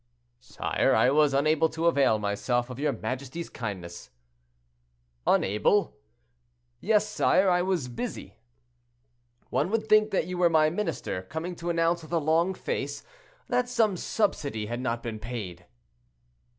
"Sire, 0.39 0.95
I 0.95 1.11
was 1.11 1.31
unable 1.31 1.69
to 1.69 1.85
avail 1.85 2.17
myself 2.17 2.71
of 2.71 2.79
your 2.79 2.91
majesty's 2.91 3.51
kindness." 3.51 4.09
"Unable?" 5.27 5.95
"Yes, 6.79 7.07
sire; 7.07 7.51
I 7.51 7.61
was 7.61 7.87
busy." 7.87 8.39
"One 9.51 9.69
would 9.69 9.87
think 9.87 10.09
that 10.09 10.25
you 10.25 10.39
were 10.39 10.49
my 10.49 10.71
minister, 10.71 11.21
coming 11.21 11.55
to 11.57 11.69
announce, 11.69 12.01
with 12.01 12.13
a 12.13 12.17
long 12.17 12.55
face, 12.55 13.03
that 13.47 13.69
some 13.69 13.95
subsidy 13.95 14.65
had 14.65 14.79
not 14.79 15.03
been 15.03 15.19
paid." 15.19 15.67